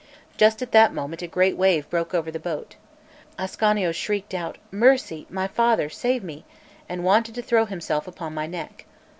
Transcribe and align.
Just 0.35 0.63
at 0.63 0.71
that 0.71 0.95
moment 0.95 1.21
a 1.21 1.27
great 1.27 1.55
wave 1.55 1.87
broke 1.91 2.15
over 2.15 2.31
the 2.31 2.39
boat. 2.39 2.75
Ascanio 3.37 3.91
shrieked 3.91 4.33
out: 4.33 4.57
"Mercy, 4.71 5.27
my 5.29 5.45
father; 5.45 5.89
save 5.91 6.23
me," 6.23 6.43
and 6.89 7.03
wanted 7.03 7.35
to 7.35 7.43
throw 7.43 7.65
himself 7.65 8.07
upon 8.07 8.33
my 8.33 8.47
neck. 8.47 8.85